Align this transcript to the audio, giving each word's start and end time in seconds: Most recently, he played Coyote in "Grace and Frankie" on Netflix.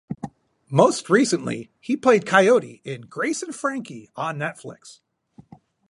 Most 0.71 1.11
recently, 1.11 1.69
he 1.79 1.95
played 1.95 2.25
Coyote 2.25 2.81
in 2.83 3.01
"Grace 3.01 3.43
and 3.43 3.53
Frankie" 3.53 4.09
on 4.15 4.39
Netflix. 4.39 4.97